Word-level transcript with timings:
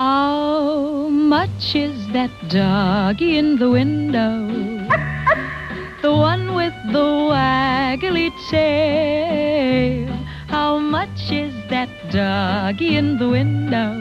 How 0.00 1.10
much 1.10 1.76
is 1.76 1.92
that 2.16 2.30
doggy 2.48 3.36
in 3.36 3.58
the 3.58 3.68
window? 3.68 4.48
The 6.00 6.08
one 6.08 6.54
with 6.54 6.72
the 6.88 7.04
waggly 7.28 8.32
tail. 8.48 10.08
How 10.48 10.78
much 10.78 11.28
is 11.28 11.52
that 11.68 11.90
doggy 12.08 12.96
in 12.96 13.18
the 13.18 13.28
window? 13.28 13.92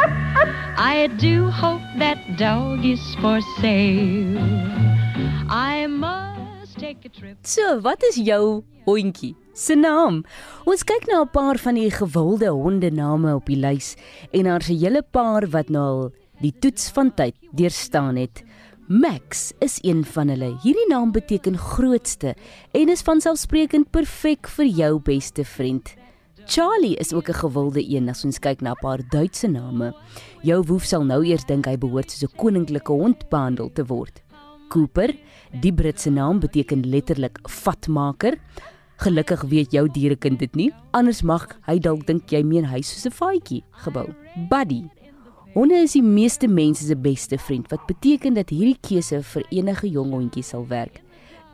I 0.80 1.12
do 1.20 1.50
hope 1.50 1.84
that 1.98 2.16
dog 2.38 2.86
is 2.86 3.04
for 3.20 3.44
sale. 3.60 4.40
I 5.52 5.84
must 5.86 6.78
take 6.80 7.04
a 7.04 7.10
trip. 7.12 7.36
So, 7.44 7.76
wat 7.84 8.00
is 8.00 8.16
jou 8.16 8.64
hondjie 8.88 9.36
se 9.52 9.74
naam? 9.74 10.24
Ons 10.64 10.84
kyk 10.84 11.06
na 11.08 11.22
'n 11.22 11.28
paar 11.32 11.58
van 11.58 11.74
die 11.74 11.90
gewilde 11.90 12.48
hondename 12.48 13.34
op 13.34 13.46
die 13.46 13.56
lys 13.56 13.96
en 14.32 14.44
daar's 14.44 14.68
'n 14.70 14.78
hele 14.78 15.02
paar 15.02 15.46
wat 15.50 15.68
nou 15.68 15.84
al 15.84 16.12
die 16.40 16.54
toets 16.58 16.90
van 16.90 17.14
tyd 17.14 17.34
deurstaan 17.52 18.16
het. 18.16 18.42
Max 18.88 19.52
is 19.60 19.78
een 19.82 20.04
van 20.04 20.28
hulle. 20.28 20.58
Hierdie 20.62 20.88
naam 20.88 21.12
beteken 21.12 21.58
grootste 21.58 22.34
en 22.72 22.88
is 22.88 23.02
vanselfsprekend 23.02 23.90
perfek 23.90 24.48
vir 24.48 24.66
jou 24.66 25.00
beste 25.00 25.44
vriend. 25.44 25.94
Charlie 26.46 26.96
is 26.96 27.12
ook 27.12 27.28
'n 27.28 27.40
gewilde 27.44 27.82
een 27.94 28.08
as 28.08 28.24
ons 28.24 28.38
kyk 28.38 28.60
na 28.60 28.72
'n 28.72 28.80
paar 28.80 29.00
Duitse 29.08 29.48
name. 29.48 29.94
Jou 30.42 30.62
woef 30.66 30.84
sal 30.84 31.04
nou 31.04 31.24
eers 31.24 31.44
dink 31.44 31.66
hy 31.66 31.76
behoort 31.76 32.10
soos 32.10 32.30
'n 32.30 32.36
koninklike 32.36 32.92
hond 32.92 33.28
behandel 33.28 33.70
te 33.72 33.84
word. 33.84 34.22
Cooper, 34.68 35.14
die 35.60 35.72
Britse 35.72 36.10
naam 36.10 36.40
beteken 36.40 36.88
letterlik 36.88 37.38
vatmaker. 37.48 38.38
Gelukkig 38.96 39.42
weet 39.42 39.72
jou 39.72 39.88
dierekind 39.88 40.38
dit 40.38 40.54
nie, 40.54 40.70
anders 40.92 41.22
mag 41.22 41.58
hy 41.66 41.78
dalk 41.78 42.06
dink 42.06 42.30
jy 42.30 42.42
meen 42.42 42.64
hy 42.64 42.80
soos 42.82 43.06
'n 43.06 43.10
faadjie 43.10 43.62
gebou. 43.84 44.14
Buddy. 44.50 44.84
Honde 45.54 45.74
is 45.74 45.92
die 45.92 46.02
meeste 46.02 46.48
mense 46.48 46.84
se 46.84 46.96
beste 46.96 47.38
vriend, 47.38 47.70
wat 47.70 47.86
beteken 47.86 48.34
dat 48.34 48.50
hierdie 48.50 48.78
keuse 48.80 49.22
vir 49.22 49.44
enige 49.50 49.88
jong 49.88 50.10
hondjie 50.10 50.42
sal 50.42 50.66
werk. 50.66 51.02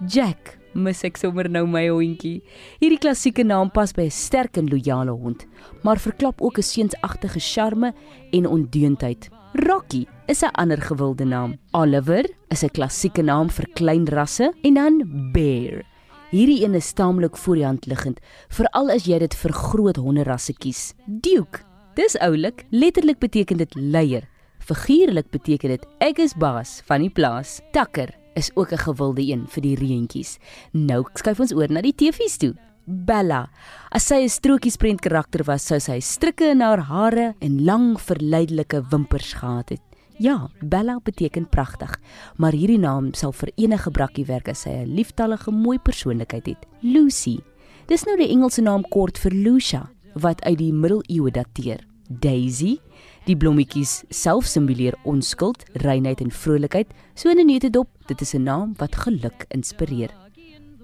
Jack 0.06 0.58
mis 0.74 1.02
ek 1.04 1.16
sommer 1.18 1.48
nou 1.50 1.64
my 1.66 1.88
hondjie. 1.88 2.42
Hierdie 2.78 3.00
klassieke 3.02 3.44
naam 3.44 3.70
pas 3.70 3.92
by 3.92 4.06
'n 4.06 4.10
sterk 4.10 4.56
en 4.56 4.68
loyale 4.68 5.10
hond, 5.10 5.46
maar 5.82 5.98
verklap 5.98 6.40
ook 6.40 6.58
'n 6.58 6.62
seunsagtige 6.62 7.40
charme 7.40 7.92
en 8.32 8.46
ondeundheid. 8.46 9.28
Rocky 9.54 10.06
is 10.28 10.42
'n 10.42 10.54
ander 10.54 10.80
gewilde 10.80 11.24
naam. 11.24 11.58
Oliver 11.72 12.24
is 12.50 12.62
'n 12.62 12.70
klassieke 12.70 13.22
naam 13.22 13.50
vir 13.50 13.66
klein 13.74 14.06
rasse 14.06 14.52
en 14.62 14.74
dan 14.74 15.02
Bear. 15.32 15.82
Hierdie 16.28 16.60
een 16.60 16.74
is 16.76 16.90
taamlik 16.92 17.38
voor 17.40 17.56
die 17.56 17.64
hand 17.64 17.86
liggend, 17.88 18.18
veral 18.52 18.90
as 18.92 19.06
jy 19.08 19.16
dit 19.22 19.34
vir 19.40 19.52
groot 19.56 19.96
honderasse 19.96 20.52
kies. 20.60 20.90
Duke, 21.24 21.62
dis 21.96 22.18
oulik, 22.20 22.66
letterlik 22.68 23.16
beteken 23.22 23.62
dit 23.62 23.72
leier. 23.80 24.26
Figuurlik 24.60 25.30
beteken 25.32 25.72
dit 25.72 25.86
ek 26.04 26.20
is 26.20 26.36
baas 26.36 26.82
van 26.84 27.06
die 27.06 27.08
plaas. 27.08 27.62
Takker 27.72 28.12
is 28.36 28.50
ook 28.56 28.72
'n 28.72 28.84
gewilde 28.84 29.22
een 29.24 29.46
vir 29.48 29.62
die 29.62 29.74
reentjies. 29.74 30.38
Nou 30.72 31.04
skuif 31.14 31.40
ons 31.40 31.54
oor 31.54 31.72
na 31.72 31.80
die 31.80 31.96
teefies 31.96 32.36
toe. 32.36 32.54
Bella. 32.84 33.48
As 33.90 34.06
sy 34.06 34.24
'n 34.24 34.28
strokiesprent 34.28 35.00
karakter 35.00 35.44
was, 35.44 35.64
sou 35.64 35.80
sy 35.80 35.98
strikke 36.00 36.50
in 36.50 36.60
haar 36.60 36.80
hare 36.80 37.34
en 37.40 37.64
lang 37.64 37.96
verleidelike 37.96 38.82
wimpers 38.90 39.32
gehad 39.32 39.70
het. 39.70 39.87
Ja, 40.18 40.50
Bella 40.60 40.98
beteken 41.02 41.48
pragtig, 41.48 42.00
maar 42.36 42.52
hierdie 42.52 42.78
naam 42.78 43.12
sal 43.14 43.32
vir 43.32 43.52
enige 43.56 43.90
brakkie 43.90 44.26
werk 44.26 44.48
as 44.48 44.62
sy 44.62 44.70
'n 44.70 44.94
lieftallige 44.94 45.50
mooi 45.50 45.78
persoonlikheid 45.78 46.46
het. 46.46 46.66
Lucy. 46.82 47.38
Dis 47.86 48.04
nou 48.04 48.16
die 48.16 48.28
Engelse 48.28 48.62
naam 48.62 48.82
kort 48.88 49.18
vir 49.18 49.32
Lucia 49.32 49.90
wat 50.14 50.42
uit 50.44 50.58
die 50.58 50.72
middeleeue 50.72 51.30
dateer. 51.30 51.86
Daisy 52.08 52.80
Die 53.28 53.36
blommetjies 53.36 54.06
self 54.08 54.46
simboleer 54.48 54.94
onskuld, 55.04 55.66
reinheid 55.84 56.22
en 56.24 56.30
vrolikheid. 56.32 56.88
So 57.14 57.28
in 57.28 57.38
'n 57.38 57.46
neutedop, 57.46 57.88
dit 58.06 58.20
is 58.20 58.34
'n 58.34 58.42
naam 58.42 58.74
wat 58.78 58.96
geluk 58.96 59.44
inspireer. 59.48 60.10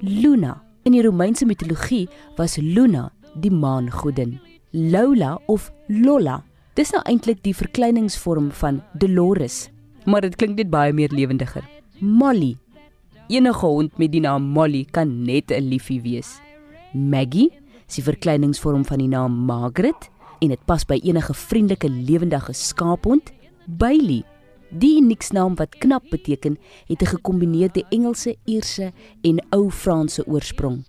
Luna. 0.01 0.63
In 0.83 0.93
die 0.93 1.03
Romeinse 1.03 1.47
mitologie 1.47 2.09
was 2.37 2.57
Luna 2.57 3.13
die 3.41 3.51
maangodin. 3.51 4.41
Lola 4.73 5.41
of 5.47 5.73
Lola. 5.89 6.45
Dis 6.75 6.91
nou 6.91 7.05
eintlik 7.07 7.39
die 7.45 7.55
verkleiningsvorm 7.55 8.49
van 8.59 8.81
Dolores, 8.99 9.69
maar 10.11 10.25
dit 10.27 10.35
klink 10.35 10.57
net 10.59 10.73
baie 10.73 10.91
meer 10.91 11.13
lewendiger. 11.15 11.63
Molly. 12.03 12.57
Enige 13.31 13.63
hond 13.63 13.95
met 14.03 14.11
die 14.11 14.23
naam 14.25 14.49
Molly 14.57 14.83
kan 14.91 15.23
net 15.23 15.53
'n 15.53 15.69
liefie 15.71 16.01
wees. 16.03 16.41
Maggie, 16.93 17.53
is 17.87 17.95
die 17.95 18.03
verkleiningsvorm 18.03 18.85
van 18.85 18.99
die 18.99 19.07
naam 19.07 19.47
Margaret 19.47 20.11
en 20.41 20.49
dit 20.49 20.65
pas 20.67 20.85
by 20.85 20.99
enige 21.05 21.35
vriendelike 21.35 21.89
lewendige 21.89 22.53
skaaphond. 22.53 23.33
Bailey, 23.67 24.25
die 24.71 24.99
unieknaam 24.99 25.55
wat 25.55 25.79
knap 25.79 26.03
beteken, 26.11 26.59
het 26.89 27.03
'n 27.03 27.07
gekombineerde 27.07 27.85
Engelse, 27.91 28.37
Ierse 28.45 28.93
en 29.23 29.41
ou 29.51 29.71
Franse 29.71 30.27
oorsprong. 30.27 30.85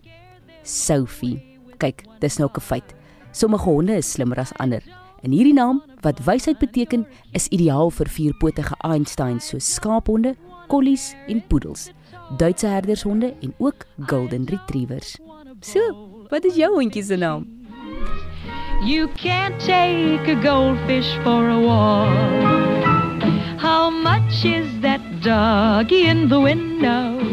Sophie. 0.63 1.43
Kyk, 1.77 2.03
dis 2.19 2.37
nou 2.37 2.49
'n 2.49 2.61
feit. 2.61 2.95
Sommige 3.31 3.69
honde 3.69 3.95
is 3.97 4.11
slimmer 4.11 4.39
as 4.39 4.53
ander. 4.53 5.04
En 5.25 5.33
hierdie 5.33 5.55
naam, 5.57 5.79
wat 6.05 6.19
wysheid 6.21 6.59
beteken, 6.61 7.07
is 7.33 7.47
ideaal 7.49 7.89
vir 7.89 8.09
vierpotige 8.13 8.75
Einsteins 8.85 9.47
soos 9.49 9.71
skaaphonde, 9.73 10.35
collies 10.69 11.13
en 11.25 11.41
poedels, 11.49 11.89
Duitse 12.37 12.67
herdershonde 12.69 13.33
en 13.41 13.53
ook 13.57 13.85
golden 14.09 14.45
retrievers. 14.45 15.15
So, 15.61 15.81
wat 16.29 16.45
is 16.45 16.55
jou 16.61 16.71
hondjie 16.73 17.03
se 17.03 17.17
naam? 17.17 17.45
You 18.85 19.09
can't 19.17 19.59
take 19.59 20.29
a 20.29 20.37
goldfish 20.41 21.09
for 21.23 21.49
a 21.49 21.59
walk. 21.59 23.23
How 23.57 23.89
much 23.89 24.45
is 24.45 24.69
that 24.81 25.01
doggy 25.21 26.05
in 26.05 26.29
the 26.29 26.39
window? 26.39 27.24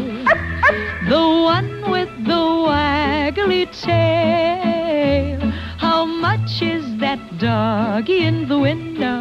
Doggy 7.43 8.25
in 8.25 8.47
the 8.47 8.57
window? 8.57 9.19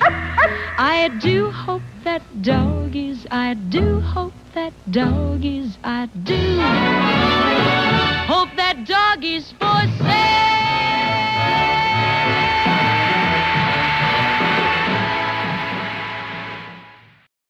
I 0.78 1.10
do 1.20 1.50
hope 1.50 1.82
that 2.04 2.22
doggies, 2.40 3.26
I 3.30 3.52
do 3.54 4.00
hope 4.00 4.32
that 4.54 4.72
doggies, 4.90 5.76
I 5.84 6.08
do 6.24 6.40
hope 8.32 8.48
that 8.56 8.86
doggies 8.86 9.52
for 9.60 9.78